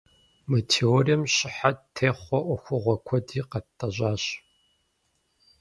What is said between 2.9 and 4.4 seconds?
куэди къатӏэщӏащ.